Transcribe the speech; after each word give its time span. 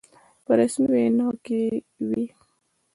په 0.45 0.51
رسمي 0.59 0.87
ویناوو 0.91 1.41
کې 1.45 1.61
وي. 2.07 2.25